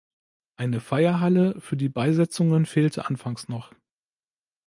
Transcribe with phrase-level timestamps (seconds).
[0.55, 3.71] Eine Feierhalle für die Beisetzungen fehlte anfangs noch.